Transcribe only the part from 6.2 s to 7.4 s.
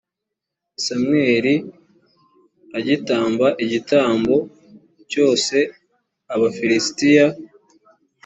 abafilisitiya